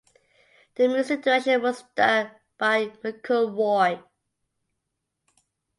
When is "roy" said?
3.55-4.01